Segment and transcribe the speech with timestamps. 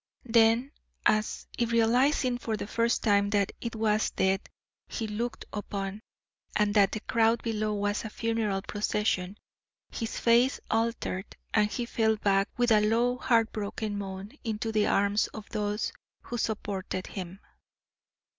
[0.25, 0.71] Then,
[1.05, 4.41] as if realising for the first time that it was death
[4.87, 6.01] he looked upon,
[6.55, 9.37] and that the crowd below was a funeral procession,
[9.91, 15.27] his face altered and he fell back with a low heartbroken moan into the arms
[15.35, 15.93] of those
[16.23, 17.39] who supported him.